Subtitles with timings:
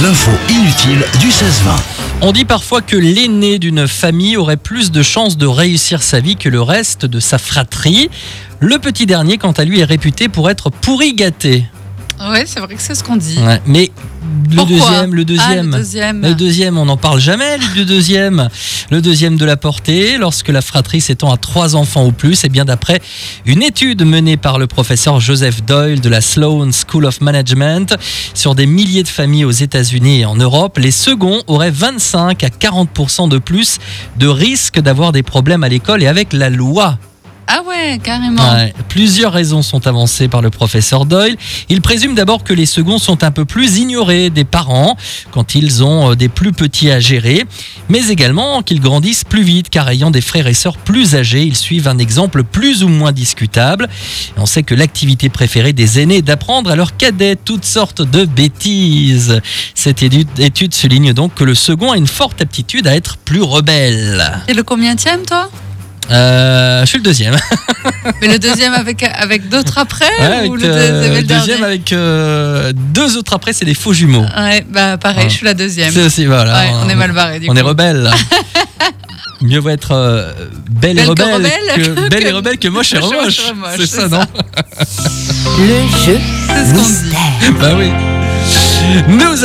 [0.00, 1.78] L'info inutile du 16-20.
[2.22, 6.36] On dit parfois que l'aîné d'une famille aurait plus de chances de réussir sa vie
[6.36, 8.08] que le reste de sa fratrie.
[8.58, 11.66] Le petit dernier, quant à lui, est réputé pour être pourri gâté.
[12.18, 13.38] Ouais, c'est vrai que c'est ce qu'on dit.
[13.38, 13.90] Ouais, mais
[14.52, 15.66] le deuxième, le Ah, deuxième.
[15.70, 16.22] le deuxième.
[16.22, 18.48] Le deuxième, on n'en parle jamais du deuxième.
[18.90, 22.48] Le deuxième de la portée, lorsque la fratrie s'étend à trois enfants ou plus, et
[22.48, 23.00] bien d'après
[23.46, 27.94] une étude menée par le professeur Joseph Doyle de la Sloan School of Management
[28.34, 32.48] sur des milliers de familles aux États-Unis et en Europe, les seconds auraient 25 à
[32.48, 33.78] 40% de plus
[34.18, 36.98] de risque d'avoir des problèmes à l'école et avec la loi.
[37.54, 38.42] Ah ouais, carrément.
[38.54, 41.36] Ouais, plusieurs raisons sont avancées par le professeur Doyle.
[41.68, 44.96] Il présume d'abord que les seconds sont un peu plus ignorés des parents
[45.32, 47.44] quand ils ont euh, des plus petits à gérer,
[47.90, 51.56] mais également qu'ils grandissent plus vite car ayant des frères et sœurs plus âgés, ils
[51.56, 53.86] suivent un exemple plus ou moins discutable.
[54.34, 58.00] Et on sait que l'activité préférée des aînés est d'apprendre à leurs cadets toutes sortes
[58.00, 59.42] de bêtises.
[59.74, 64.42] Cette étude souligne donc que le second a une forte aptitude à être plus rebelle.
[64.48, 65.50] Et le combienième, toi?
[66.12, 67.36] Euh, je suis le deuxième.
[68.20, 71.26] Mais le deuxième avec, avec d'autres après Ouais, ou avec, le euh, deuxième et le
[71.26, 74.26] deuxième avec euh, deux autres après, c'est des faux jumeaux.
[74.36, 75.30] Ouais, bah pareil, Ouais.
[75.30, 75.92] je suis la deuxième.
[75.92, 76.52] C'est aussi, voilà.
[76.54, 77.58] Ouais, on est mal barré du On coup.
[77.58, 78.10] est rebelle.
[79.40, 80.32] Mieux vaut être euh,
[80.70, 83.40] belle, et Belle que rebelle rebelle que, que- belle et rebelle que moche et moche
[83.40, 83.76] et remoche.
[83.78, 84.08] c'est ça, ça.
[84.08, 84.24] non
[85.58, 86.18] Le jeu
[86.48, 87.58] C'est ce qu'on dit.
[87.60, 87.90] Bah oui.
[89.08, 89.36] Nous